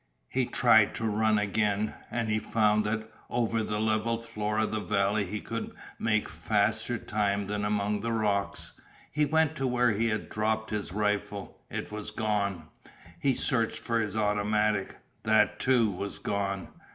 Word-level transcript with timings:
He 0.29 0.47
tried 0.47 0.95
to 0.95 1.05
run 1.05 1.37
again, 1.37 1.93
and 2.09 2.27
he 2.27 2.39
found 2.39 2.85
that 2.85 3.07
over 3.29 3.61
the 3.61 3.79
level 3.79 4.17
floor 4.17 4.57
of 4.57 4.71
the 4.71 4.79
valley 4.79 5.27
he 5.27 5.39
could 5.39 5.73
make 5.99 6.27
faster 6.27 6.97
time 6.97 7.45
than 7.45 7.63
among 7.63 8.01
the 8.01 8.11
rocks. 8.11 8.73
He 9.11 9.25
went 9.25 9.55
to 9.57 9.67
where 9.67 9.91
he 9.91 10.07
had 10.07 10.27
dropped 10.27 10.71
his 10.71 10.91
rifle. 10.91 11.59
It 11.69 11.91
was 11.91 12.09
gone. 12.09 12.67
He 13.19 13.35
searched 13.35 13.77
for 13.77 13.99
his 13.99 14.17
automatic. 14.17 14.97
That, 15.21 15.59
too, 15.59 15.91
was 15.91 16.17
gone. 16.17 16.69